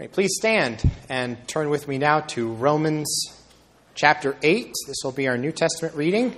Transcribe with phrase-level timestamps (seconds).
[0.00, 3.06] Right, please stand and turn with me now to Romans
[3.94, 4.72] chapter 8.
[4.88, 6.36] This will be our New Testament reading,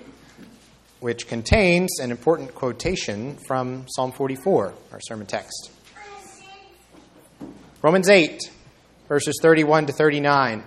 [1.01, 5.71] which contains an important quotation from Psalm 44, our sermon text.
[7.81, 8.43] Romans 8,
[9.09, 10.63] verses 31 to 39.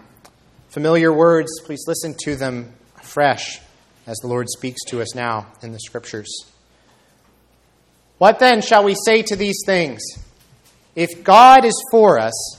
[0.70, 3.60] Familiar words, please listen to them afresh
[4.08, 6.44] as the Lord speaks to us now in the Scriptures.
[8.18, 10.02] What then shall we say to these things?
[10.96, 12.59] If God is for us,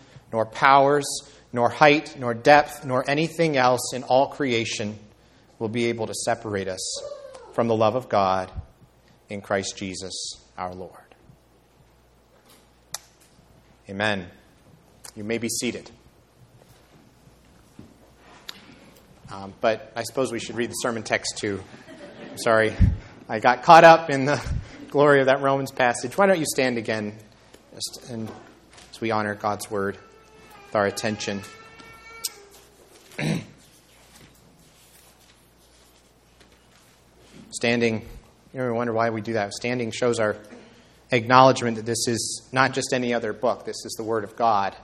[0.31, 1.05] nor powers,
[1.53, 4.97] nor height, nor depth, nor anything else in all creation
[5.59, 7.03] will be able to separate us
[7.53, 8.51] from the love of God
[9.29, 10.13] in Christ Jesus
[10.57, 10.95] our Lord.
[13.89, 14.27] Amen.
[15.15, 15.89] You may be seated.
[19.31, 21.61] Um, but I suppose we should read the sermon text too.
[22.29, 22.73] I'm sorry.
[23.29, 24.41] I got caught up in the
[24.89, 26.17] glory of that Romans passage.
[26.17, 27.17] Why don't you stand again
[27.73, 28.29] just and,
[28.91, 29.97] as we honor God's word?
[30.75, 31.41] Our attention.
[37.51, 38.07] Standing,
[38.53, 39.53] you ever wonder why we do that?
[39.53, 40.37] Standing shows our
[41.11, 44.75] acknowledgement that this is not just any other book, this is the Word of God.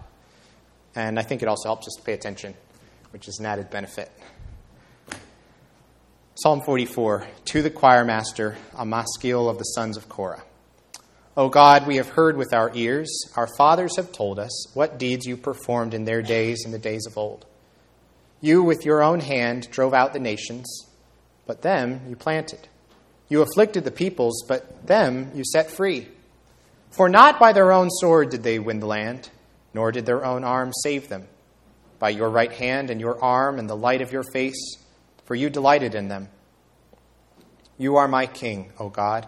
[0.95, 2.53] And I think it also helps us to pay attention,
[3.11, 4.11] which is an added benefit.
[6.35, 10.43] Psalm 44 To the choir master, a maskil of the sons of Korah.
[11.37, 15.27] O God, we have heard with our ears, our fathers have told us what deeds
[15.27, 17.45] you performed in their days and the days of old.
[18.41, 20.87] You, with your own hand, drove out the nations,
[21.45, 22.67] but them you planted.
[23.29, 26.07] You afflicted the peoples, but them you set free.
[26.89, 29.29] For not by their own sword did they win the land,
[29.75, 31.27] nor did their own arm save them.
[31.99, 34.77] By your right hand and your arm and the light of your face,
[35.25, 36.29] for you delighted in them.
[37.77, 39.27] You are my king, O God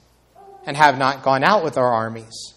[0.65, 2.53] and have not gone out with our armies.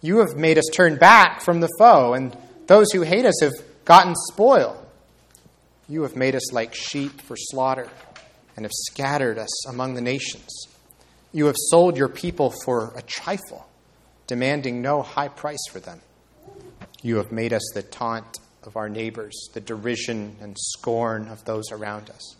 [0.00, 3.54] You have made us turn back from the foe, and those who hate us have
[3.84, 4.80] gotten spoil.
[5.88, 7.88] You have made us like sheep for slaughter,
[8.56, 10.48] and have scattered us among the nations.
[11.32, 13.68] You have sold your people for a trifle,
[14.26, 16.00] demanding no high price for them.
[17.02, 21.70] You have made us the taunt of our neighbors, the derision and scorn of those
[21.70, 22.36] around us.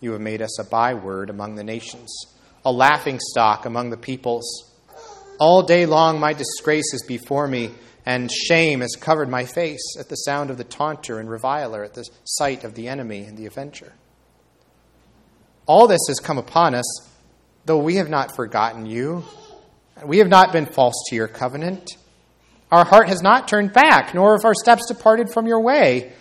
[0.00, 2.10] You have made us a byword among the nations
[2.66, 4.68] a laughing stock among the peoples.
[5.38, 7.70] All day long my disgrace is before me,
[8.04, 11.94] and shame has covered my face at the sound of the taunter and reviler, at
[11.94, 13.92] the sight of the enemy and the avenger.
[15.66, 17.08] All this has come upon us,
[17.66, 19.24] though we have not forgotten you.
[20.04, 21.96] We have not been false to your covenant.
[22.72, 26.12] Our heart has not turned back, nor have our steps departed from your way.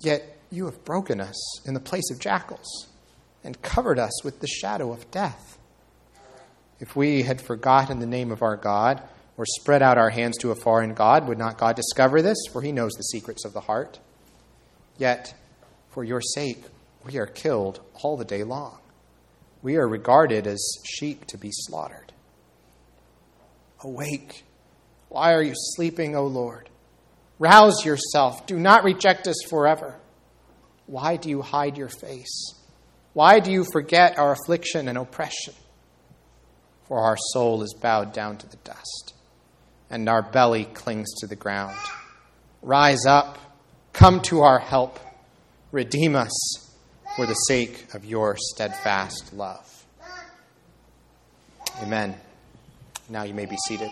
[0.00, 2.88] Yet you have broken us in the place of jackals
[3.46, 5.56] and covered us with the shadow of death.
[6.80, 9.00] If we had forgotten the name of our God,
[9.38, 12.38] or spread out our hands to a foreign God, would not God discover this?
[12.52, 14.00] For he knows the secrets of the heart.
[14.98, 15.34] Yet,
[15.90, 16.64] for your sake,
[17.04, 18.78] we are killed all the day long.
[19.62, 22.12] We are regarded as sheep to be slaughtered.
[23.80, 24.44] Awake.
[25.08, 26.68] Why are you sleeping, O Lord?
[27.38, 28.46] Rouse yourself.
[28.46, 29.94] Do not reject us forever.
[30.86, 32.55] Why do you hide your face?
[33.16, 35.54] Why do you forget our affliction and oppression?
[36.86, 39.14] For our soul is bowed down to the dust,
[39.88, 41.78] and our belly clings to the ground.
[42.60, 43.38] Rise up,
[43.94, 45.00] Come to our help.
[45.72, 46.30] Redeem us
[47.16, 49.86] for the sake of your steadfast love.
[51.80, 52.16] Amen.
[53.08, 53.90] Now you may be seated.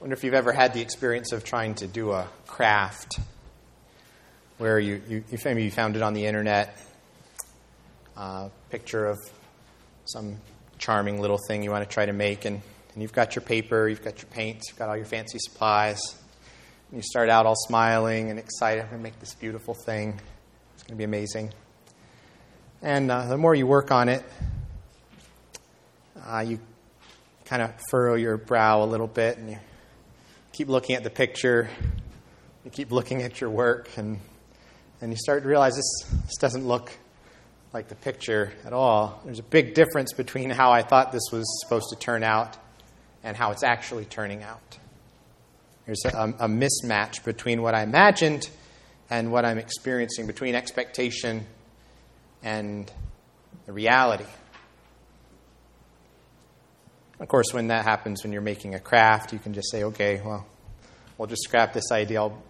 [0.00, 3.20] Wonder if you've ever had the experience of trying to do a craft
[4.56, 6.78] where you, you, you maybe you found it on the internet,
[8.16, 9.18] a uh, picture of
[10.06, 10.38] some
[10.78, 12.62] charming little thing you want to try to make, and,
[12.94, 16.00] and you've got your paper, you've got your paints, you've got all your fancy supplies.
[16.90, 20.18] And you start out all smiling and excited, I'm going to make this beautiful thing.
[20.74, 21.52] It's going to be amazing.
[22.80, 24.24] And uh, the more you work on it,
[26.26, 26.58] uh, you
[27.44, 29.58] kind of furrow your brow a little bit and you
[30.60, 31.70] keep looking at the picture,
[32.66, 34.20] you keep looking at your work, and,
[35.00, 36.92] and you start to realize this, this doesn't look
[37.72, 39.22] like the picture at all.
[39.24, 42.58] There's a big difference between how I thought this was supposed to turn out
[43.24, 44.78] and how it's actually turning out.
[45.86, 48.50] There's a, a mismatch between what I imagined
[49.08, 51.46] and what I'm experiencing, between expectation
[52.42, 52.92] and
[53.64, 54.26] the reality.
[57.20, 60.22] Of course, when that happens, when you're making a craft, you can just say, okay,
[60.24, 60.46] well,
[61.18, 62.18] we'll just scrap this idea.
[62.18, 62.42] I'll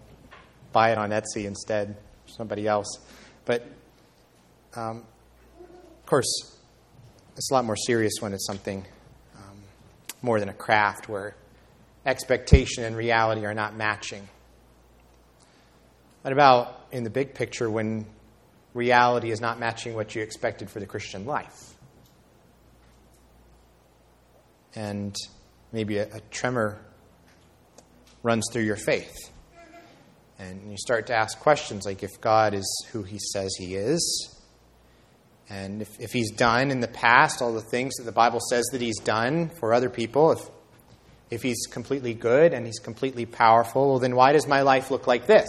[0.72, 1.96] buy it on Etsy instead,
[2.26, 3.00] somebody else.
[3.44, 3.66] But,
[4.76, 5.04] um,
[5.58, 6.56] of course,
[7.36, 8.86] it's a lot more serious when it's something
[9.36, 9.56] um,
[10.22, 11.34] more than a craft where
[12.06, 14.28] expectation and reality are not matching.
[16.22, 18.06] What about in the big picture when
[18.72, 21.69] reality is not matching what you expected for the Christian life?
[24.74, 25.14] And
[25.72, 26.80] maybe a, a tremor
[28.22, 29.30] runs through your faith.
[30.38, 34.36] And you start to ask questions like if God is who he says he is,
[35.50, 38.64] and if, if he's done in the past all the things that the Bible says
[38.72, 40.40] that he's done for other people, if,
[41.30, 45.06] if he's completely good and he's completely powerful, well, then why does my life look
[45.06, 45.48] like this?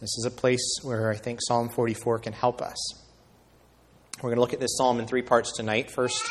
[0.00, 2.76] This is a place where I think Psalm 44 can help us.
[4.22, 5.90] We're going to look at this psalm in three parts tonight.
[5.90, 6.24] First,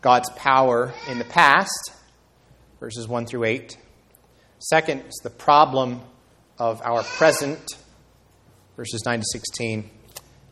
[0.00, 1.92] God's power in the past,
[2.80, 3.78] verses 1 through 8.
[4.58, 6.00] Second, is the problem
[6.58, 7.76] of our present,
[8.76, 9.88] verses 9 to 16.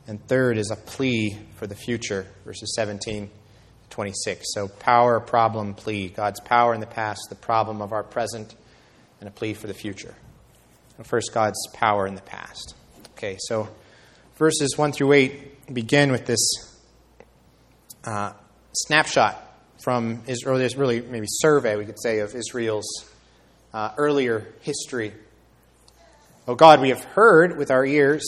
[0.07, 3.31] And third is a plea for the future, verses 17 to
[3.91, 4.45] 26.
[4.55, 6.11] So, power, problem, plea.
[6.11, 8.55] God's power in the past, the problem of our present,
[9.19, 10.15] and a plea for the future.
[11.03, 12.77] First, God's power in the past.
[13.17, 13.69] Okay, so
[14.37, 16.41] verses 1 through 8 begin with this
[18.05, 18.33] uh,
[18.73, 19.43] snapshot
[19.83, 22.87] from Israel, this really maybe survey, we could say, of Israel's
[23.73, 25.13] uh, earlier history.
[26.47, 28.25] Oh God, we have heard with our ears.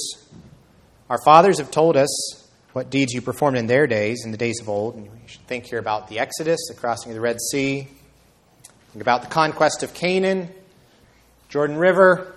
[1.10, 4.60] Our fathers have told us what deeds you performed in their days, in the days
[4.60, 4.96] of old.
[4.96, 7.86] And we should think here about the Exodus, the crossing of the Red Sea,
[8.92, 10.50] think about the conquest of Canaan,
[11.48, 12.34] Jordan River,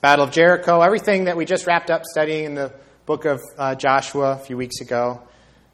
[0.00, 2.72] Battle of Jericho, everything that we just wrapped up studying in the
[3.08, 5.22] book of uh, Joshua a few weeks ago,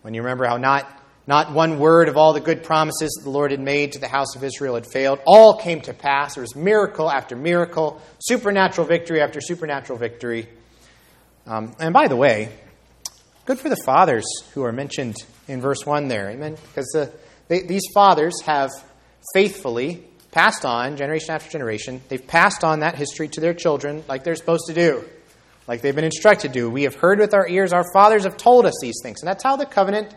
[0.02, 0.88] when you remember how not,
[1.26, 4.06] not one word of all the good promises that the Lord had made to the
[4.06, 5.18] house of Israel had failed.
[5.26, 6.36] All came to pass.
[6.36, 10.48] There was miracle after miracle, supernatural victory after supernatural victory.
[11.44, 12.52] Um, and by the way,
[13.46, 15.16] good for the fathers who are mentioned
[15.48, 16.30] in verse 1 there.
[16.30, 16.56] Amen?
[16.68, 17.12] Because the,
[17.48, 18.70] they, these fathers have
[19.34, 24.22] faithfully passed on, generation after generation, they've passed on that history to their children like
[24.22, 25.04] they're supposed to do
[25.66, 26.60] like they've been instructed to.
[26.60, 29.20] do, We have heard with our ears, our fathers have told us these things.
[29.20, 30.14] And that's how the covenant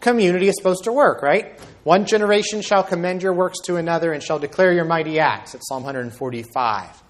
[0.00, 1.58] community is supposed to work, right?
[1.84, 5.54] One generation shall commend your works to another and shall declare your mighty acts.
[5.54, 7.02] It's Psalm 145.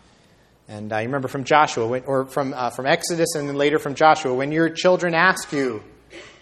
[0.68, 4.32] And I remember from Joshua, or from, uh, from Exodus and then later from Joshua,
[4.32, 5.82] when your children ask you,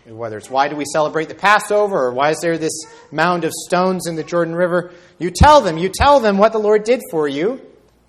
[0.07, 3.53] whether it's why do we celebrate the Passover or why is there this mound of
[3.67, 7.01] stones in the Jordan River, you tell them, you tell them what the Lord did
[7.11, 7.61] for you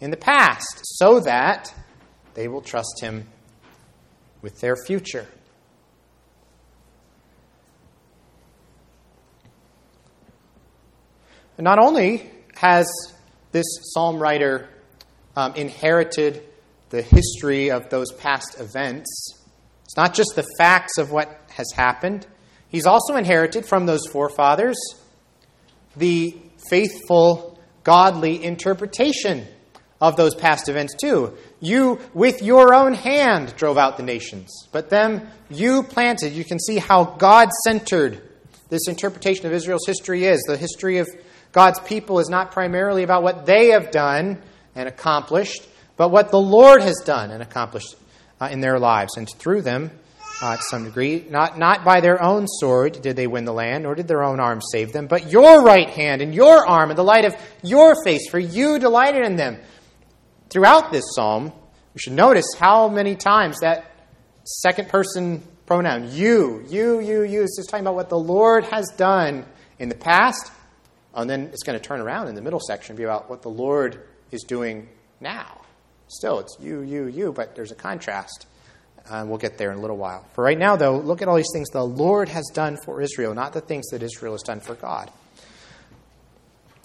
[0.02, 1.74] in the past so that
[2.34, 3.28] they will trust him
[4.42, 5.28] with their future.
[11.58, 12.88] And not only has
[13.52, 14.68] this psalm writer
[15.36, 16.44] um, inherited
[16.90, 19.40] the history of those past events,
[19.86, 22.26] it's not just the facts of what has happened,
[22.68, 24.78] he's also inherited from those forefathers
[25.96, 26.36] the
[26.70, 29.48] faithful, godly interpretation
[30.04, 31.34] of those past events too.
[31.62, 36.34] You, with your own hand, drove out the nations, but them you planted.
[36.34, 38.22] You can see how God centered
[38.68, 40.44] this interpretation of Israel's history is.
[40.46, 41.08] The history of
[41.54, 44.42] God's people is not primarily about what they have done
[44.76, 47.96] and accomplished, but what the Lord has done and accomplished
[48.42, 49.16] uh, in their lives.
[49.16, 49.90] And through them,
[50.42, 53.84] uh, to some degree, not, not by their own sword did they win the land,
[53.84, 57.00] nor did their own arm save them, but your right hand and your arm and
[57.00, 57.34] the light of
[57.64, 59.58] your face, for you delighted in them.
[60.54, 61.52] Throughout this psalm,
[61.96, 63.90] we should notice how many times that
[64.44, 68.88] second person pronoun, you, you, you, you, is just talking about what the Lord has
[68.96, 69.48] done
[69.80, 70.52] in the past.
[71.16, 73.50] And then it's going to turn around in the middle section be about what the
[73.50, 74.88] Lord is doing
[75.20, 75.62] now.
[76.08, 78.46] Still, it's you, you, you, but there's a contrast.
[79.10, 80.24] Uh, we'll get there in a little while.
[80.34, 83.34] For right now, though, look at all these things the Lord has done for Israel,
[83.34, 85.10] not the things that Israel has done for God.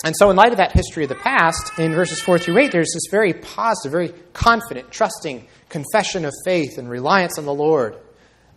[0.05, 2.71] And so, in light of that history of the past, in verses 4 through 8,
[2.71, 7.97] there's this very positive, very confident, trusting confession of faith and reliance on the Lord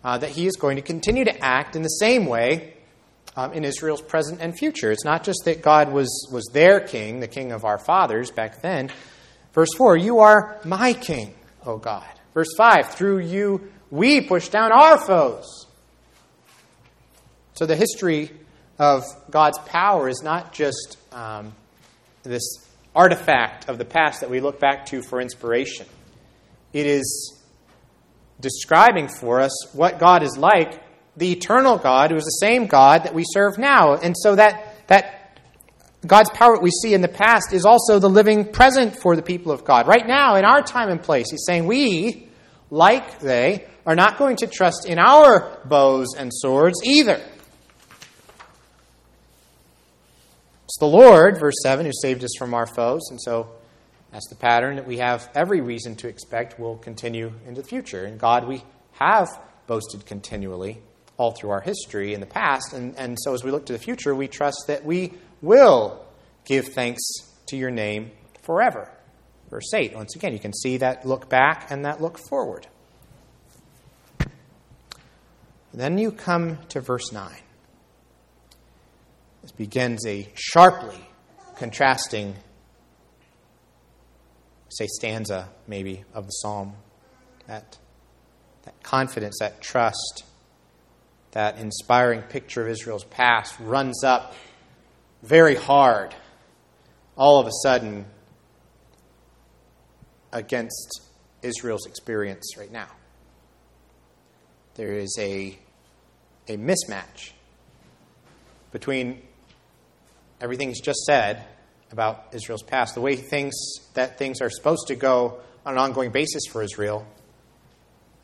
[0.04, 2.74] uh, that He is going to continue to act in the same way
[3.36, 4.92] um, in Israel's present and future.
[4.92, 8.62] It's not just that God was, was their king, the king of our fathers back
[8.62, 8.90] then.
[9.52, 11.34] Verse 4 You are my king,
[11.66, 12.06] O God.
[12.34, 15.66] Verse 5 Through you we push down our foes.
[17.54, 18.30] So the history
[18.82, 21.52] of God's power is not just um,
[22.24, 22.42] this
[22.96, 25.86] artifact of the past that we look back to for inspiration.
[26.72, 27.40] It is
[28.40, 30.82] describing for us what God is like,
[31.16, 33.94] the eternal God, who is the same God that we serve now.
[33.94, 35.38] And so that, that
[36.04, 39.22] God's power that we see in the past is also the living present for the
[39.22, 39.86] people of God.
[39.86, 42.28] Right now, in our time and place, He's saying, We,
[42.68, 47.20] like they, are not going to trust in our bows and swords either.
[50.72, 53.02] It's the Lord, verse 7, who saved us from our foes.
[53.10, 53.50] And so
[54.10, 58.06] that's the pattern that we have every reason to expect will continue into the future.
[58.06, 59.28] And God, we have
[59.66, 60.80] boasted continually
[61.18, 62.72] all through our history in the past.
[62.72, 65.12] And, and so as we look to the future, we trust that we
[65.42, 66.02] will
[66.46, 67.02] give thanks
[67.48, 68.10] to your name
[68.40, 68.90] forever.
[69.50, 69.94] Verse 8.
[69.94, 72.66] Once again, you can see that look back and that look forward.
[75.74, 77.30] then you come to verse 9.
[79.42, 80.98] This begins a sharply
[81.56, 82.34] contrasting,
[84.68, 86.74] say, stanza maybe of the psalm.
[87.48, 87.76] That,
[88.62, 90.24] that confidence, that trust,
[91.32, 94.34] that inspiring picture of Israel's past runs up
[95.22, 96.14] very hard
[97.16, 98.06] all of a sudden
[100.32, 101.02] against
[101.42, 102.88] Israel's experience right now.
[104.74, 105.58] There is a,
[106.48, 107.32] a mismatch
[108.70, 109.20] between
[110.42, 111.44] everything he's just said
[111.92, 113.54] about Israel's past, the way things
[113.94, 117.06] that things are supposed to go on an ongoing basis for Israel,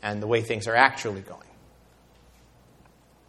[0.03, 1.41] and the way things are actually going.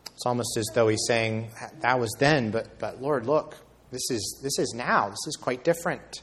[0.07, 3.57] It's almost as though he's saying, That was then, but, but Lord, look,
[3.91, 5.09] this is, this is now.
[5.09, 6.23] This is quite different.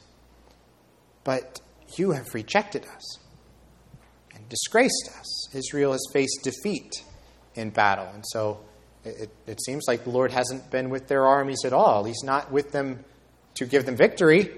[1.24, 1.60] But
[1.96, 3.18] you have rejected us
[4.34, 5.54] and disgraced us.
[5.54, 7.04] Israel has faced defeat
[7.54, 8.08] in battle.
[8.14, 8.60] And so
[9.04, 12.04] it, it seems like the Lord hasn't been with their armies at all.
[12.04, 13.04] He's not with them
[13.54, 14.50] to give them victory.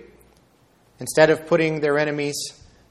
[0.99, 2.37] Instead of putting their enemies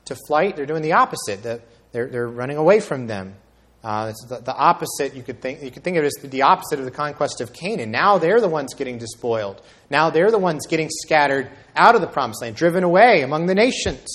[0.05, 1.43] to flight, they're doing the opposite.
[1.43, 3.35] They're, they're running away from them.
[3.83, 5.15] Uh, the, the, opposite.
[5.15, 7.53] You could think you could think of it as the opposite of the conquest of
[7.53, 7.91] Canaan.
[7.91, 9.61] Now they're the ones getting despoiled.
[9.89, 13.55] Now they're the ones getting scattered out of the promised land, driven away among the
[13.55, 14.09] nations.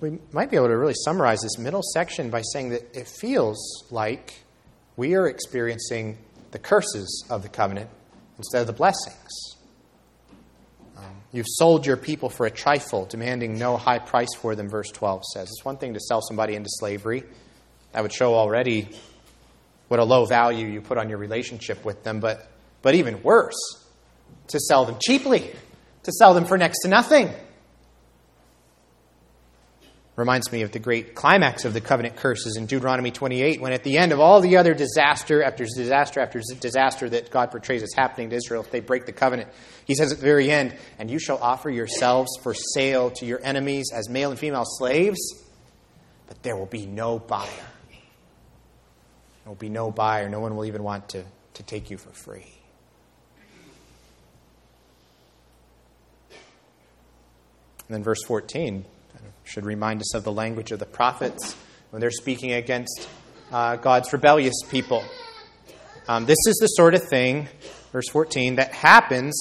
[0.00, 3.84] We might be able to really summarize this middle section by saying that it feels
[3.90, 4.34] like
[4.96, 6.18] we are experiencing
[6.52, 7.90] the curses of the covenant
[8.38, 9.56] instead of the blessings.
[10.96, 14.90] Um, you've sold your people for a trifle, demanding no high price for them, verse
[14.90, 15.48] 12 says.
[15.48, 17.22] It's one thing to sell somebody into slavery.
[17.92, 18.88] That would show already
[19.88, 23.58] what a low value you put on your relationship with them, but, but even worse,
[24.48, 25.50] to sell them cheaply,
[26.04, 27.30] to sell them for next to nothing.
[30.20, 33.84] Reminds me of the great climax of the covenant curses in Deuteronomy 28, when at
[33.84, 37.94] the end of all the other disaster after disaster after disaster that God portrays as
[37.96, 39.48] happening to Israel, if they break the covenant,
[39.86, 43.40] he says at the very end, And you shall offer yourselves for sale to your
[43.42, 45.18] enemies as male and female slaves,
[46.28, 47.48] but there will be no buyer.
[47.48, 50.28] There will be no buyer.
[50.28, 51.24] No one will even want to,
[51.54, 52.52] to take you for free.
[57.88, 58.84] And then verse 14
[59.44, 61.56] should remind us of the language of the prophets
[61.90, 63.08] when they're speaking against
[63.52, 65.04] uh, God's rebellious people.
[66.08, 67.48] Um, this is the sort of thing,
[67.92, 69.34] verse 14, that happens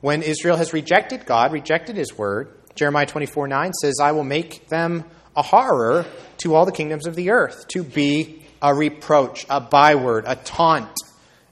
[0.00, 2.52] when Israel has rejected God, rejected his word.
[2.74, 5.04] Jeremiah 24 9 says, I will make them
[5.34, 6.06] a horror
[6.38, 10.96] to all the kingdoms of the earth, to be a reproach, a byword, a taunt,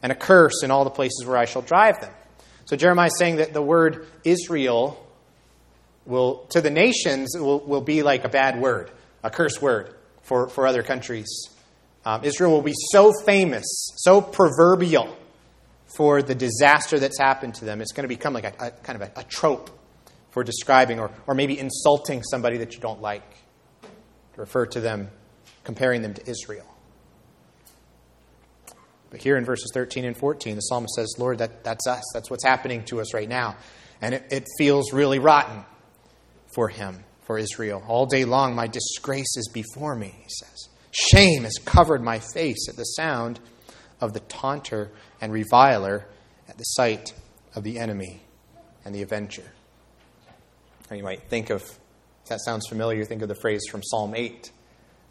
[0.03, 2.13] and a curse in all the places where I shall drive them.
[2.67, 5.04] So Jeremiah is saying that the word Israel
[6.07, 8.91] will, to the nations, will, will be like a bad word,
[9.23, 11.49] a curse word for, for other countries.
[12.05, 13.65] Um, Israel will be so famous,
[13.97, 15.17] so proverbial
[15.97, 17.81] for the disaster that's happened to them.
[17.81, 19.71] It's going to become like a, a kind of a, a trope
[20.31, 23.23] for describing or, or maybe insulting somebody that you don't like.
[24.35, 25.11] To refer to them,
[25.63, 26.67] comparing them to Israel.
[29.11, 32.03] But here in verses 13 and 14, the psalmist says, Lord, that, that's us.
[32.13, 33.57] That's what's happening to us right now.
[34.03, 35.65] And it, it feels really rotten
[36.55, 37.83] for him, for Israel.
[37.87, 40.69] All day long, my disgrace is before me, he says.
[40.91, 43.41] Shame has covered my face at the sound
[44.01, 46.07] of the taunter and reviler,
[46.49, 47.13] at the sight
[47.55, 48.23] of the enemy
[48.85, 49.45] and the avenger.
[50.91, 54.15] And you might think of, if that sounds familiar, think of the phrase from Psalm
[54.15, 54.53] 8.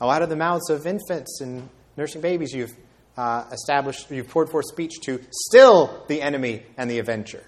[0.01, 2.75] Oh, out of the mouths of infants and nursing babies, you've
[3.17, 7.43] uh, established, you've poured forth speech to still the enemy and the avenger.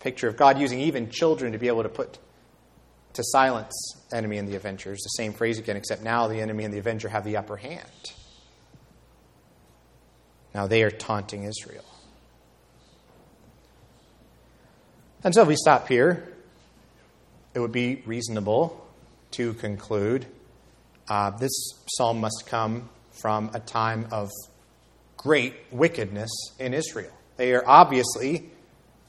[0.00, 2.18] Picture of God using even children to be able to put
[3.18, 3.74] to silence
[4.12, 4.92] enemy and the avenger.
[4.92, 7.56] It's the same phrase again, except now the enemy and the avenger have the upper
[7.56, 7.82] hand.
[10.54, 11.84] Now they are taunting Israel.
[15.24, 16.32] And so if we stop here,
[17.54, 18.86] it would be reasonable
[19.32, 20.24] to conclude
[21.08, 21.50] uh, this
[21.88, 22.88] psalm must come
[23.20, 24.30] from a time of
[25.16, 27.10] great wickedness in Israel.
[27.36, 28.48] They are obviously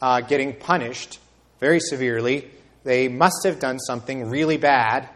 [0.01, 1.19] uh, getting punished
[1.59, 2.49] very severely.
[2.83, 5.09] They must have done something really bad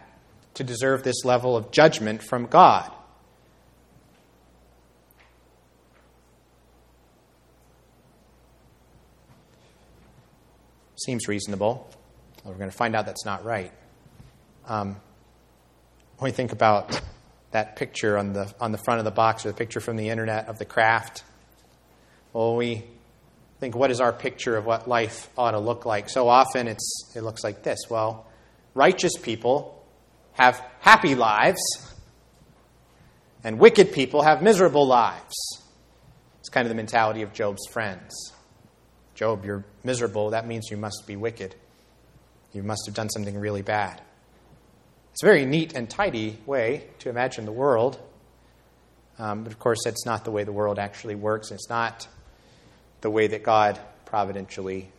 [0.55, 2.91] to deserve this level of judgment from God.
[10.95, 11.89] Seems reasonable.
[12.45, 13.71] We're going to find out that's not right.
[14.67, 14.97] Um,
[16.17, 17.01] when we think about
[17.51, 20.09] that picture on the, on the front of the box or the picture from the
[20.09, 21.23] internet of the craft.
[22.31, 22.83] Well, we
[23.63, 26.09] think, what is our picture of what life ought to look like?
[26.09, 27.79] So often it's, it looks like this.
[27.89, 28.27] Well,
[28.73, 29.81] righteous people
[30.33, 31.61] have happy lives,
[33.41, 35.33] and wicked people have miserable lives.
[36.39, 38.33] It's kind of the mentality of Job's friends.
[39.15, 40.31] Job, you're miserable.
[40.31, 41.55] That means you must be wicked.
[42.51, 44.01] You must have done something really bad.
[45.13, 47.97] It's a very neat and tidy way to imagine the world.
[49.17, 51.51] Um, but of course, that's not the way the world actually works.
[51.51, 52.09] It's not
[53.03, 54.89] the way that God providentially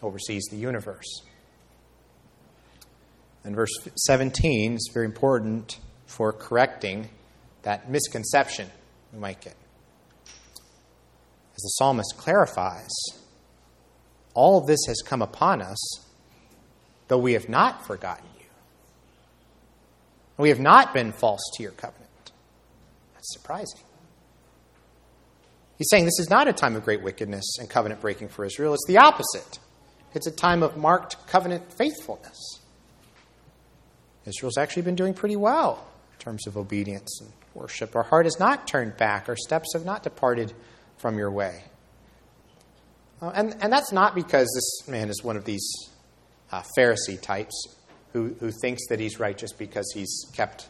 [0.00, 1.22] oversees the universe.
[3.44, 7.08] And verse 17 is very important for correcting
[7.62, 8.70] that misconception
[9.12, 9.56] we might get.
[11.54, 12.92] As the psalmist clarifies,
[14.34, 16.06] all of this has come upon us,
[17.08, 18.46] though we have not forgotten you.
[20.38, 22.32] we have not been false to your covenant.
[23.14, 23.80] That's surprising.
[25.78, 28.74] He's saying this is not a time of great wickedness and covenant breaking for Israel.
[28.74, 29.58] It's the opposite.
[30.14, 32.60] It's a time of marked covenant faithfulness.
[34.26, 37.96] Israel's actually been doing pretty well in terms of obedience and worship.
[37.96, 40.52] Our heart has not turned back, our steps have not departed
[40.98, 41.64] from your way.
[43.20, 45.66] Uh, and, and that's not because this man is one of these
[46.50, 47.76] uh, Pharisee types
[48.12, 50.68] who, who thinks that he's righteous because he's kept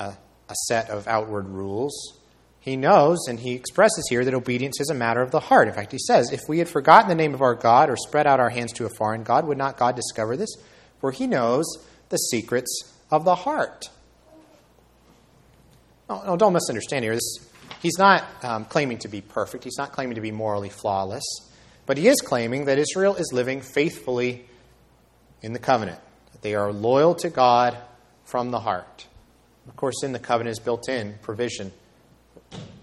[0.00, 0.14] a,
[0.48, 2.18] a set of outward rules.
[2.62, 5.66] He knows, and he expresses here, that obedience is a matter of the heart.
[5.66, 8.24] In fact, he says, If we had forgotten the name of our God or spread
[8.24, 10.54] out our hands to a foreign God, would not God discover this?
[11.00, 11.66] For he knows
[12.10, 13.90] the secrets of the heart.
[16.08, 17.14] No, no don't misunderstand here.
[17.14, 21.24] This, he's not um, claiming to be perfect, he's not claiming to be morally flawless,
[21.84, 24.44] but he is claiming that Israel is living faithfully
[25.42, 25.98] in the covenant.
[26.30, 27.76] That they are loyal to God
[28.24, 29.08] from the heart.
[29.66, 31.72] Of course, in the covenant is built in provision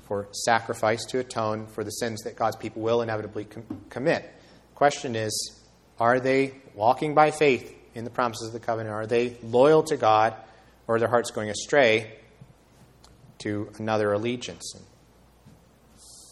[0.07, 4.23] for sacrifice to atone for the sins that God's people will inevitably com- commit.
[4.23, 5.59] The question is
[5.99, 8.93] are they walking by faith in the promises of the covenant?
[8.93, 10.33] Are they loyal to God,
[10.87, 12.13] or are their hearts going astray
[13.39, 14.73] to another allegiance?
[14.75, 14.85] And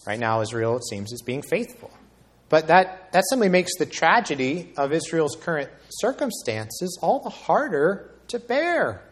[0.08, 1.92] right now, Israel, it seems, is being faithful.
[2.50, 8.40] But that, that simply makes the tragedy of Israel's current circumstances all the harder to
[8.40, 9.04] bear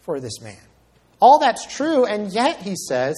[0.00, 0.58] for this man.
[1.18, 3.14] All that's true, and yet, he says,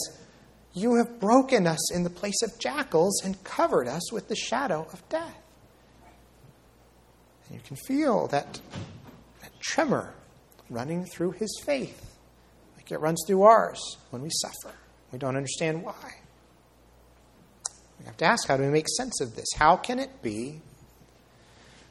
[0.76, 4.86] you have broken us in the place of jackals and covered us with the shadow
[4.92, 5.42] of death.
[7.48, 8.60] And you can feel that,
[9.40, 10.12] that tremor
[10.68, 12.18] running through his faith,
[12.76, 14.76] like it runs through ours when we suffer.
[15.12, 16.16] We don't understand why.
[17.98, 19.46] We have to ask how do we make sense of this?
[19.56, 20.60] How can it be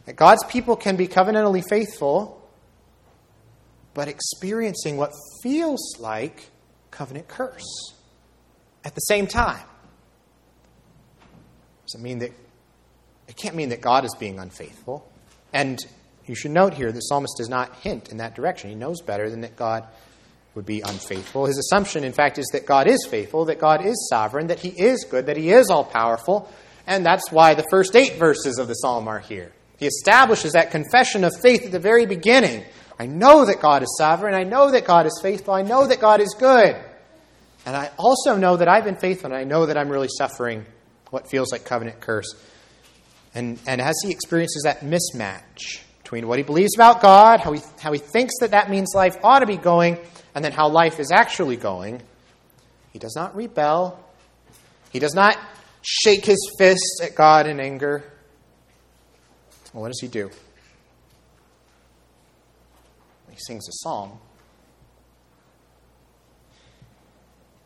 [0.05, 2.47] that God's people can be covenantally faithful,
[3.95, 6.51] but experiencing what feels like
[6.91, 7.94] covenant curse
[8.85, 9.65] at the same time.
[11.85, 12.31] Does it mean that
[13.27, 15.11] it can't mean that God is being unfaithful?
[15.51, 15.79] And
[16.25, 18.69] you should note here the psalmist does not hint in that direction.
[18.69, 19.85] He knows better than that God
[20.53, 21.45] would be unfaithful.
[21.45, 24.69] His assumption, in fact, is that God is faithful, that God is sovereign, that He
[24.69, 26.49] is good, that He is all powerful,
[26.87, 29.51] and that's why the first eight verses of the psalm are here.
[29.77, 32.63] He establishes that confession of faith at the very beginning.
[32.97, 34.33] I know that God is sovereign.
[34.33, 35.53] I know that God is faithful.
[35.53, 36.77] I know that God is good.
[37.65, 40.65] And I also know that I've been faithful, and I know that I'm really suffering
[41.09, 42.35] what feels like covenant curse.
[43.33, 47.61] And, and as he experiences that mismatch between what he believes about God, how he,
[47.79, 49.97] how he thinks that that means life ought to be going,
[50.35, 52.01] and then how life is actually going,
[52.93, 53.99] he does not rebel.
[54.91, 55.37] He does not
[55.81, 58.03] shake his fist at God in anger.
[59.73, 60.29] Well, what does he do?
[63.29, 64.19] He sings a song.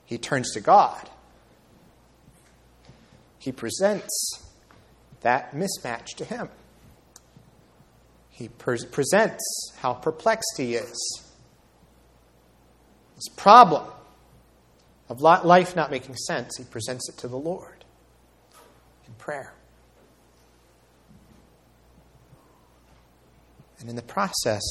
[0.10, 1.08] He turns to God.
[3.38, 4.42] He presents
[5.22, 6.50] that mismatch to him.
[8.32, 9.44] He pre- presents
[9.78, 11.22] how perplexed he is.
[13.14, 13.86] This problem
[15.10, 17.86] of life not making sense, he presents it to the Lord
[19.06, 19.54] in prayer.
[23.80, 24.64] And in the process,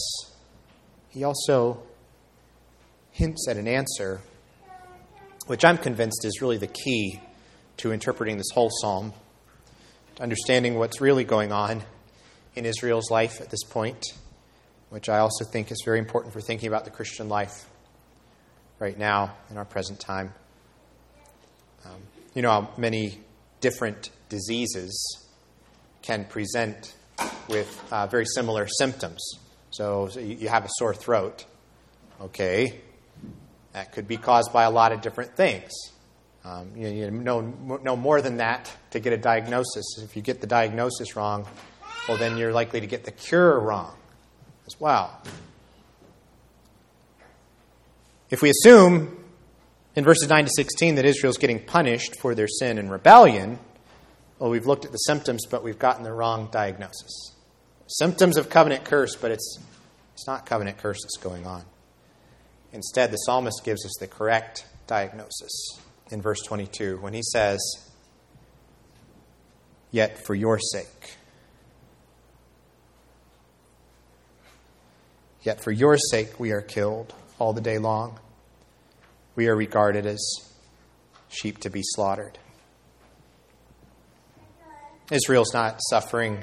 [1.11, 1.81] he also
[3.13, 4.21] hints at an answer,
[5.49, 7.21] which I'm convinced is really the key
[7.79, 9.15] to interpreting this whole psalm,
[10.17, 11.83] to understanding what's really going on
[12.55, 14.05] in Israel's life at this point,
[14.91, 17.67] which I also think is very important for thinking about the Christian life
[18.79, 20.35] right now in our present time.
[21.87, 22.01] Um,
[22.35, 23.19] you know how many
[23.61, 25.27] different diseases
[26.03, 26.95] can present
[27.49, 29.27] with uh, very similar symptoms.
[29.71, 31.47] So, so, you have a sore throat,
[32.21, 32.81] okay?
[33.73, 35.71] That could be caused by a lot of different things.
[36.45, 39.99] Um, you, you know, know more than that to get a diagnosis.
[40.03, 41.47] If you get the diagnosis wrong,
[42.09, 43.95] well, then you're likely to get the cure wrong
[44.67, 45.21] as well.
[48.31, 49.25] If we assume
[49.95, 53.59] in verses 9 to 16 that Israel's getting punished for their sin and rebellion,
[54.39, 57.35] well, we've looked at the symptoms, but we've gotten the wrong diagnosis.
[57.89, 59.59] Symptoms of covenant curse, but it's,
[60.15, 61.65] it's not covenant curse that's going on.
[62.73, 67.59] Instead, the psalmist gives us the correct diagnosis in verse 22 when he says,
[69.91, 71.17] Yet for your sake.
[75.43, 78.19] Yet for your sake we are killed all the day long.
[79.35, 80.21] We are regarded as
[81.29, 82.39] sheep to be slaughtered.
[85.11, 86.43] Israel's not suffering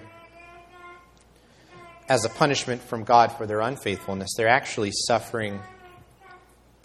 [2.09, 4.33] as a punishment from God for their unfaithfulness.
[4.35, 5.59] They're actually suffering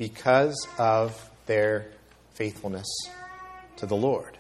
[0.00, 1.86] because of their
[2.32, 2.88] faithfulness
[3.76, 4.38] to the Lord.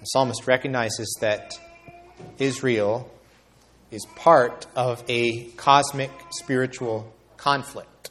[0.00, 1.56] The psalmist recognizes that
[2.40, 3.08] Israel
[3.92, 8.10] is part of a cosmic spiritual conflict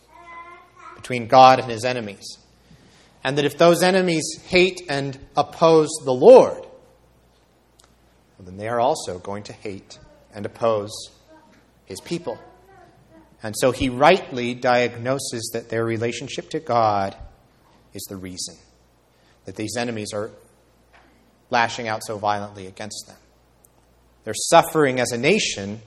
[0.95, 2.37] between God and his enemies.
[3.21, 9.19] And that if those enemies hate and oppose the Lord, well, then they are also
[9.19, 9.99] going to hate
[10.33, 10.91] and oppose
[11.85, 12.39] his people.
[13.43, 17.15] And so he rightly diagnoses that their relationship to God
[17.93, 18.55] is the reason
[19.45, 20.31] that these enemies are
[21.49, 23.17] lashing out so violently against them.
[24.23, 25.81] Their suffering as a nation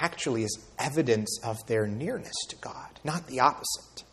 [0.00, 4.04] actually is evidence of their nearness to God, not the opposite.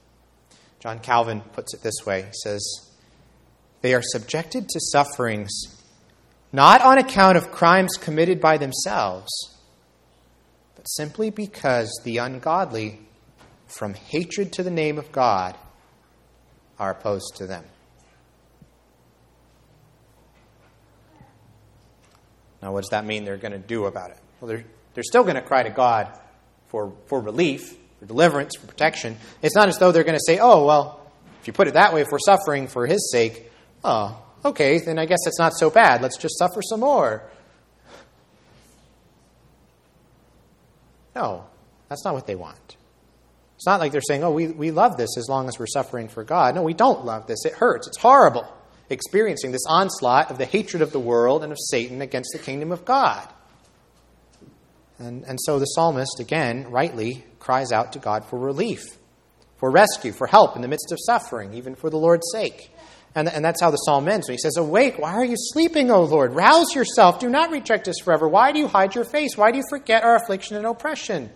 [0.80, 2.92] John Calvin puts it this way He says,
[3.82, 5.52] They are subjected to sufferings
[6.54, 9.32] not on account of crimes committed by themselves,
[10.86, 13.00] simply because the ungodly,
[13.68, 15.56] from hatred to the name of God,
[16.80, 17.64] are opposed to them.
[22.62, 24.18] Now, what does that mean they're going to do about it?
[24.40, 26.18] Well, they're, they're still going to cry to God
[26.68, 29.18] for, for relief, for deliverance, for protection.
[29.42, 31.94] It's not as though they're going to say, oh, well, if you put it that
[31.94, 33.52] way, if we're suffering for His sake,
[33.84, 36.02] oh, okay, then I guess it's not so bad.
[36.02, 37.30] Let's just suffer some more.
[41.16, 41.46] No,
[41.90, 42.78] that's not what they want.
[43.56, 46.08] It's not like they're saying, oh, we, we love this as long as we're suffering
[46.08, 46.56] for God.
[46.56, 47.46] No, we don't love this.
[47.46, 47.88] It hurts.
[47.88, 48.48] It's horrible
[48.90, 52.72] experiencing this onslaught of the hatred of the world and of Satan against the kingdom
[52.72, 53.28] of God.
[55.00, 58.84] And, and so the psalmist, again, rightly cries out to God for relief,
[59.58, 62.73] for rescue, for help in the midst of suffering, even for the Lord's sake.
[63.16, 65.92] And, and that's how the psalm ends when he says, Awake, why are you sleeping,
[65.92, 66.34] O Lord?
[66.34, 67.20] Rouse yourself.
[67.20, 68.28] Do not reject us forever.
[68.28, 69.38] Why do you hide your face?
[69.38, 71.30] Why do you forget our affliction and oppression?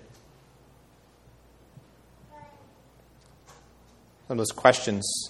[4.27, 5.29] Some of those questions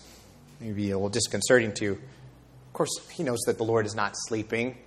[0.59, 1.91] may be a little disconcerting to you.
[1.91, 4.77] Of course, he knows that the Lord is not sleeping.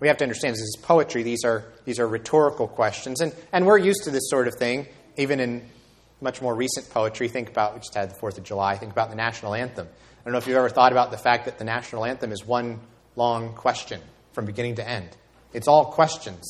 [0.00, 1.22] We have to understand this is poetry.
[1.22, 3.20] These are, these are rhetorical questions.
[3.20, 4.86] And, and we're used to this sort of thing,
[5.16, 5.68] even in
[6.24, 7.28] much more recent poetry.
[7.28, 9.86] Think about, we just had the 4th of July, think about the national anthem.
[9.86, 12.44] I don't know if you've ever thought about the fact that the national anthem is
[12.44, 12.80] one
[13.14, 14.00] long question
[14.32, 15.16] from beginning to end.
[15.52, 16.44] It's all questions.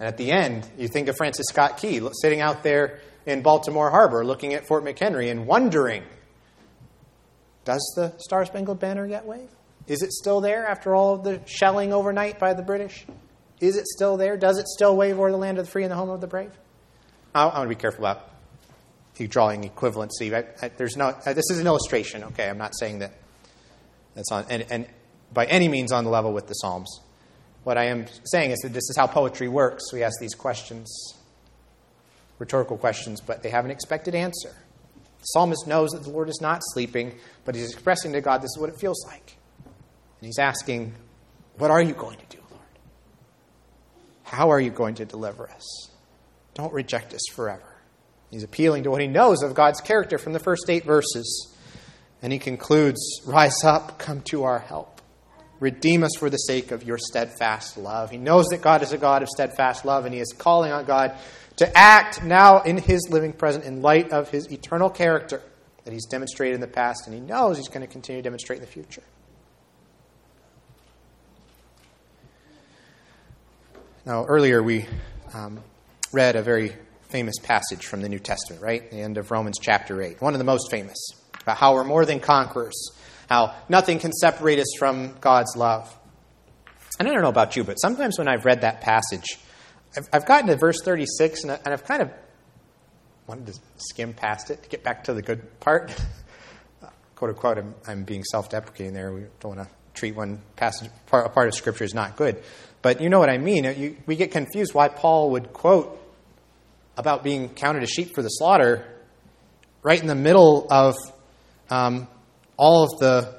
[0.00, 3.90] And at the end, you think of Francis Scott Key sitting out there in Baltimore
[3.90, 6.02] Harbor looking at Fort McHenry and wondering
[7.64, 9.48] does the Star Spangled Banner yet wave?
[9.86, 13.06] Is it still there after all of the shelling overnight by the British?
[13.60, 14.36] Is it still there?
[14.36, 16.26] Does it still wave o'er the land of the free and the home of the
[16.26, 16.50] brave?
[17.34, 18.28] I, want to be careful about
[19.16, 20.32] you drawing equivalency.
[20.34, 22.48] I, there's no, uh, this is an illustration, okay?
[22.48, 23.12] I'm not saying that
[24.14, 24.86] that's on, and, and
[25.32, 27.00] by any means on the level with the Psalms.
[27.64, 29.92] What I am saying is that this is how poetry works.
[29.92, 31.14] We ask these questions,
[32.38, 34.54] rhetorical questions, but they have an expected answer.
[35.20, 37.14] The psalmist knows that the Lord is not sleeping,
[37.44, 39.36] but he's expressing to God this is what it feels like.
[39.64, 40.94] And he's asking,
[41.58, 42.62] What are you going to do, Lord?
[44.24, 45.91] How are you going to deliver us?
[46.54, 47.62] Don't reject us forever.
[48.30, 51.54] He's appealing to what he knows of God's character from the first eight verses.
[52.22, 55.00] And he concludes Rise up, come to our help.
[55.60, 58.10] Redeem us for the sake of your steadfast love.
[58.10, 60.84] He knows that God is a God of steadfast love, and he is calling on
[60.84, 61.14] God
[61.56, 65.40] to act now in his living present in light of his eternal character
[65.84, 68.58] that he's demonstrated in the past, and he knows he's going to continue to demonstrate
[68.58, 69.02] in the future.
[74.04, 74.86] Now, earlier we
[75.32, 75.60] um,
[76.12, 76.76] read a very
[77.08, 78.90] famous passage from the New Testament, right?
[78.90, 80.20] The end of Romans chapter 8.
[80.20, 80.96] One of the most famous,
[81.42, 82.92] about how we're more than conquerors
[83.32, 85.98] how nothing can separate us from God's love.
[86.98, 89.38] And I don't know about you, but sometimes when I've read that passage,
[89.96, 92.10] I've, I've gotten to verse 36 and, I, I've kind of
[93.26, 95.94] wanted to skim past it to get back to the good part.
[97.16, 99.12] quote unquote, I'm, I'm being self deprecating there.
[99.12, 102.42] We don't want to treat one passage, part, part of Scripture as not good.
[102.82, 103.64] But you know what I mean.
[103.64, 105.98] You, we get confused why Paul would quote
[106.96, 108.84] about being counted as sheep for the slaughter
[109.82, 110.94] right in the middle of
[111.70, 112.06] um,
[112.56, 113.38] all of the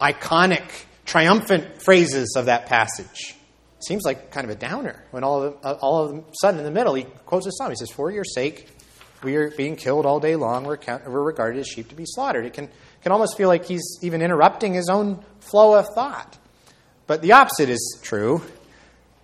[0.00, 0.68] iconic,
[1.04, 3.34] triumphant phrases of that passage.
[3.86, 6.64] Seems like kind of a downer when all of, uh, all of a sudden in
[6.64, 7.70] the middle he quotes a psalm.
[7.70, 8.68] He says, For your sake,
[9.22, 10.64] we are being killed all day long.
[10.64, 12.46] We're, count, we're regarded as sheep to be slaughtered.
[12.46, 12.68] It can,
[13.02, 16.38] can almost feel like he's even interrupting his own flow of thought.
[17.06, 18.42] But the opposite is true.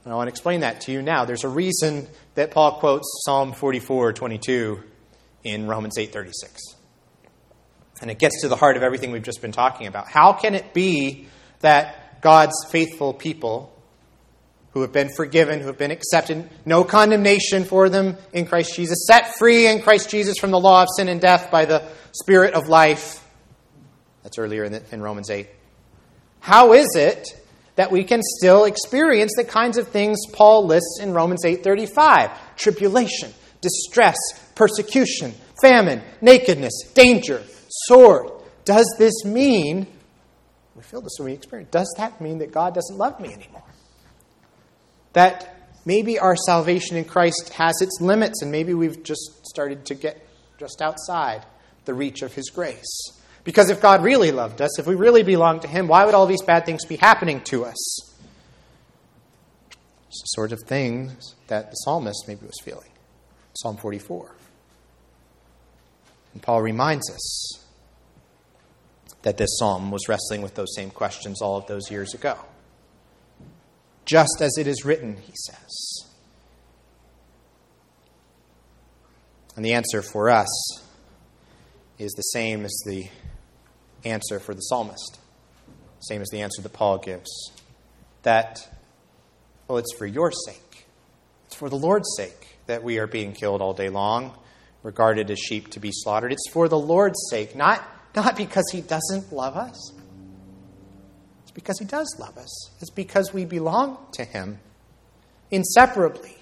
[0.04, 1.24] And I want to explain that to you now.
[1.24, 4.82] There's a reason that Paul quotes Psalm 44 22
[5.44, 6.60] in Romans 8 36.
[8.00, 10.08] And it gets to the heart of everything we've just been talking about.
[10.08, 11.28] How can it be
[11.60, 13.72] that God's faithful people,
[14.72, 19.06] who have been forgiven, who have been accepted, no condemnation for them in Christ Jesus,
[19.06, 22.54] set free in Christ Jesus from the law of sin and death by the Spirit
[22.54, 23.24] of life?
[24.22, 25.48] That's earlier in, the, in Romans 8.
[26.40, 27.28] How is it
[27.76, 32.30] that we can still experience the kinds of things Paul lists in Romans 8:35?
[32.56, 34.16] Tribulation, distress,
[34.54, 38.30] persecution, famine, nakedness, danger, sword.
[38.64, 39.87] Does this mean,
[40.74, 43.64] we feel this when we experience, does that mean that God doesn't love me anymore?
[45.14, 49.94] That maybe our salvation in Christ has its limits and maybe we've just started to
[49.94, 50.26] get
[50.58, 51.44] just outside
[51.85, 53.21] the reach of His grace.
[53.44, 56.26] Because if God really loved us, if we really belonged to Him, why would all
[56.26, 58.12] these bad things be happening to us?
[60.09, 62.90] It's the sort of things that the psalmist maybe was feeling.
[63.55, 64.31] Psalm 44.
[66.35, 67.64] And Paul reminds us
[69.22, 72.38] that this psalm was wrestling with those same questions all of those years ago.
[74.05, 76.07] Just as it is written, he says.
[79.55, 80.48] And the answer for us
[81.98, 83.09] is the same as the
[84.04, 85.18] answer for the psalmist,
[86.00, 87.52] same as the answer that Paul gives.
[88.22, 88.68] That,
[89.68, 90.86] well, it's for your sake,
[91.46, 94.34] it's for the Lord's sake that we are being killed all day long,
[94.82, 96.32] regarded as sheep to be slaughtered.
[96.32, 97.82] It's for the Lord's sake, not
[98.14, 99.92] not because he doesn't love us.
[101.42, 102.70] It's because he does love us.
[102.80, 104.58] It's because we belong to him
[105.50, 106.36] inseparably,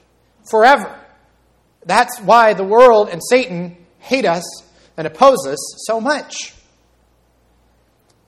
[0.50, 0.98] forever.
[1.84, 4.44] That's why the world and Satan hate us
[4.96, 6.54] and oppose us so much.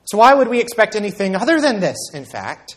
[0.05, 2.75] So, why would we expect anything other than this, in fact,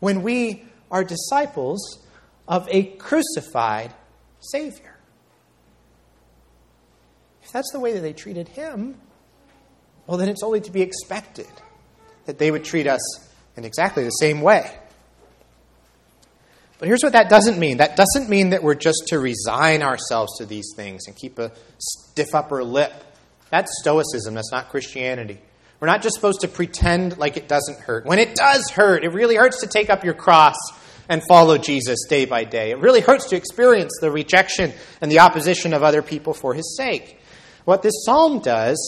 [0.00, 2.04] when we are disciples
[2.48, 3.92] of a crucified
[4.40, 4.96] Savior?
[7.42, 8.96] If that's the way that they treated him,
[10.06, 11.46] well, then it's only to be expected
[12.24, 13.00] that they would treat us
[13.56, 14.78] in exactly the same way.
[16.78, 20.38] But here's what that doesn't mean that doesn't mean that we're just to resign ourselves
[20.38, 22.92] to these things and keep a stiff upper lip
[23.50, 25.38] That's Stoicism, that's not Christianity.
[25.82, 28.06] We're not just supposed to pretend like it doesn't hurt.
[28.06, 30.54] When it does hurt, it really hurts to take up your cross
[31.08, 32.70] and follow Jesus day by day.
[32.70, 36.76] It really hurts to experience the rejection and the opposition of other people for his
[36.76, 37.18] sake.
[37.64, 38.78] What this psalm does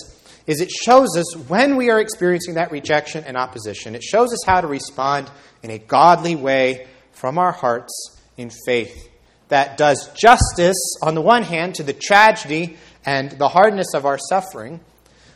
[0.47, 4.45] is it shows us when we are experiencing that rejection and opposition, it shows us
[4.47, 5.29] how to respond
[5.65, 9.11] in a godly way from our hearts in faith
[9.49, 14.17] that does justice, on the one hand, to the tragedy and the hardness of our
[14.29, 14.79] suffering,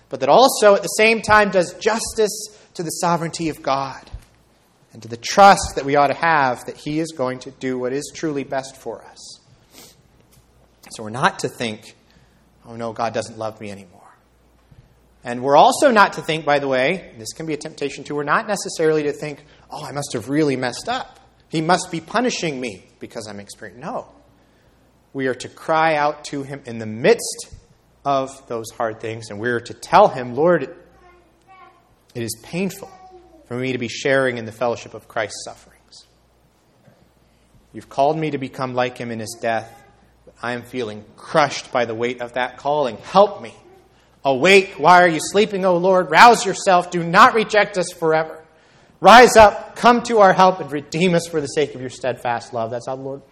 [0.08, 4.10] but that also at the same time does justice to the sovereignty of God
[4.92, 7.78] and to the trust that we ought to have that He is going to do
[7.78, 9.40] what is truly best for us.
[10.90, 11.94] So we're not to think,
[12.66, 13.98] oh no, God doesn't love me anymore.
[15.24, 18.14] And we're also not to think, by the way, this can be a temptation too,
[18.14, 21.20] we're not necessarily to think, oh, I must have really messed up.
[21.48, 23.82] He must be punishing me because I'm experiencing.
[23.82, 24.08] No.
[25.12, 27.54] We are to cry out to Him in the midst
[28.08, 32.90] of those hard things, and we are to tell Him, Lord, it is painful
[33.44, 36.06] for me to be sharing in the fellowship of Christ's sufferings.
[37.74, 39.70] You've called me to become like Him in His death.
[40.24, 42.96] But I am feeling crushed by the weight of that calling.
[42.96, 43.52] Help me.
[44.24, 44.76] Awake.
[44.78, 46.10] Why are you sleeping, O Lord?
[46.10, 46.90] Rouse yourself.
[46.90, 48.42] Do not reject us forever.
[49.02, 52.54] Rise up, come to our help, and redeem us for the sake of your steadfast
[52.54, 52.70] love.
[52.70, 53.22] That's how the Lord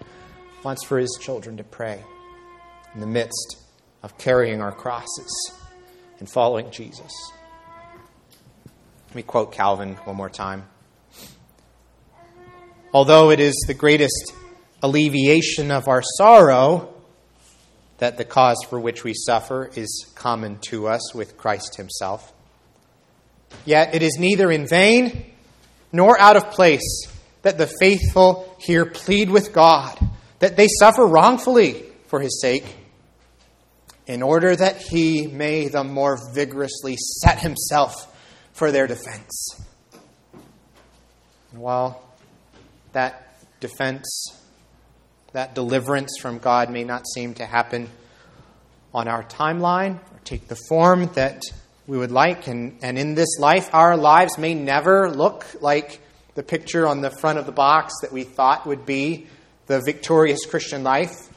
[0.63, 2.05] wants for his children to pray
[2.95, 3.66] in the midst
[4.07, 5.51] of carrying our crosses
[6.21, 7.11] and following Jesus.
[9.09, 10.69] Let me quote Calvin one more time.
[12.95, 14.33] Although it is the greatest
[14.81, 16.95] alleviation of our sorrow
[17.99, 22.33] that the cause for which we suffer is common to us with Christ Himself,
[23.65, 25.33] yet it is neither in vain
[25.91, 27.09] nor out of place
[27.43, 29.99] that the faithful here plead with God
[30.39, 32.77] that they suffer wrongfully for his sake,
[34.07, 37.95] in order that he may the more vigorously set himself
[38.53, 39.61] for their defense.
[41.53, 42.03] And while
[42.93, 44.07] that defense,
[45.33, 47.91] that deliverance from God may not seem to happen
[48.95, 51.43] on our timeline or take the form that
[51.87, 52.47] we would like.
[52.47, 56.01] And, and in this life, our lives may never look like
[56.35, 59.27] the picture on the front of the box that we thought would be
[59.67, 61.29] the victorious Christian life.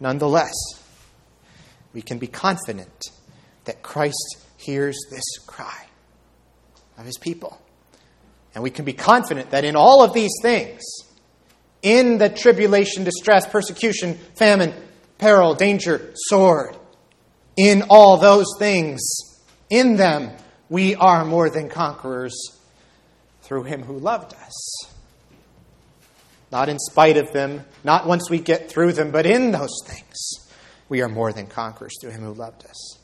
[0.00, 0.54] Nonetheless,
[1.92, 3.10] we can be confident
[3.64, 5.86] that Christ hears this cry
[6.98, 7.60] of his people.
[8.54, 10.82] And we can be confident that in all of these things,
[11.82, 14.74] in the tribulation, distress, persecution, famine,
[15.18, 16.76] peril, danger, sword,
[17.56, 19.00] in all those things,
[19.68, 20.32] in them,
[20.68, 22.34] we are more than conquerors
[23.42, 24.94] through him who loved us.
[26.50, 30.48] Not in spite of them, not once we get through them, but in those things,
[30.88, 32.98] we are more than conquerors through him who loved us.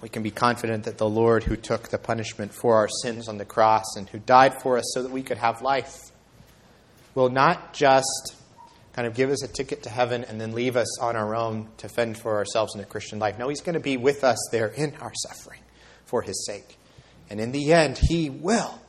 [0.00, 3.36] We can be confident that the Lord who took the punishment for our sins on
[3.36, 6.10] the cross and who died for us so that we could have life
[7.14, 8.34] will not just
[8.94, 11.68] kind of give us a ticket to heaven and then leave us on our own
[11.76, 13.38] to fend for ourselves in a Christian life.
[13.38, 15.60] No, He's going to be with us there in our suffering
[16.06, 16.78] for His sake.
[17.28, 18.79] And in the end, He will.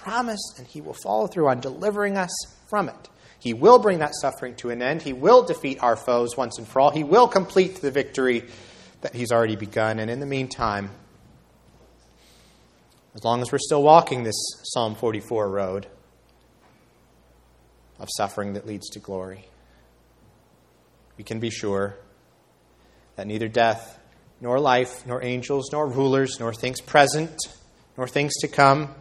[0.00, 2.30] He's promised, and He will follow through on delivering us
[2.68, 3.08] from it.
[3.38, 5.02] He will bring that suffering to an end.
[5.02, 6.90] He will defeat our foes once and for all.
[6.90, 8.44] He will complete the victory
[9.00, 9.98] that He's already begun.
[9.98, 10.90] And in the meantime,
[13.14, 15.86] as long as we're still walking this Psalm 44 road
[17.98, 19.46] of suffering that leads to glory,
[21.16, 21.96] we can be sure
[23.16, 23.98] that neither death,
[24.40, 27.36] nor life, nor angels, nor rulers, nor things present,
[27.96, 28.94] nor things to come,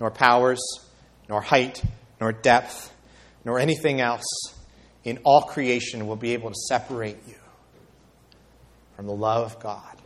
[0.00, 0.60] nor powers,
[1.28, 1.82] nor height,
[2.20, 2.92] nor depth,
[3.44, 4.24] nor anything else
[5.04, 7.34] in all creation will be able to separate you
[8.96, 9.96] from the love of God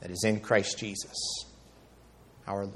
[0.00, 1.44] that is in Christ Jesus,
[2.46, 2.74] our Lord.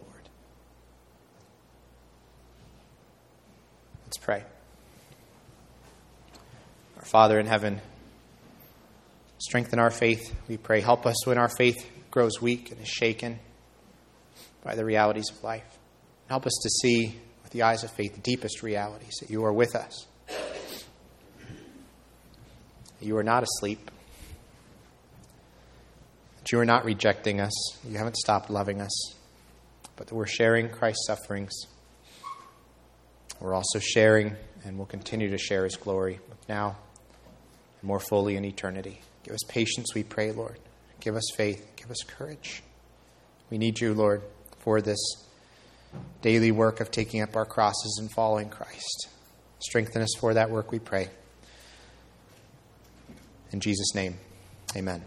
[4.05, 4.45] Let's pray.
[6.99, 7.81] Our Father in heaven,
[9.39, 10.81] strengthen our faith, we pray.
[10.81, 13.39] Help us when our faith grows weak and is shaken
[14.63, 15.79] by the realities of life.
[16.29, 19.53] Help us to see with the eyes of faith the deepest realities that you are
[19.53, 20.07] with us.
[23.01, 23.91] You are not asleep.
[26.39, 27.53] That you are not rejecting us.
[27.89, 29.15] You haven't stopped loving us.
[29.97, 31.53] But that we're sharing Christ's sufferings.
[33.41, 36.77] We're also sharing and will continue to share his glory now
[37.81, 39.01] and more fully in eternity.
[39.25, 40.59] Give us patience, we pray, Lord.
[41.01, 41.67] Give us faith.
[41.75, 42.63] Give us courage.
[43.51, 44.23] We need you, Lord,
[44.61, 44.99] for this
[46.21, 49.09] daily work of taking up our crosses and following Christ.
[49.59, 51.09] Strengthen us for that work, we pray.
[53.53, 54.19] In Jesus' name,
[54.77, 55.03] Amen.